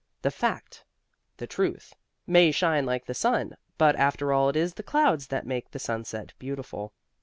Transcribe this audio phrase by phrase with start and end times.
[0.23, 0.83] The Fact,
[1.37, 1.93] the Truth,
[2.25, 5.77] may shine like the sun, but after all it is the clouds that make the
[5.77, 6.91] sunset beautiful.